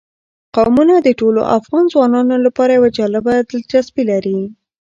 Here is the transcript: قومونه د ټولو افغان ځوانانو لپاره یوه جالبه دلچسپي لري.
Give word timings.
قومونه 0.55 0.95
د 1.01 1.09
ټولو 1.19 1.41
افغان 1.57 1.85
ځوانانو 1.93 2.35
لپاره 2.45 2.71
یوه 2.77 2.89
جالبه 2.97 3.33
دلچسپي 3.49 4.03
لري. 4.11 4.39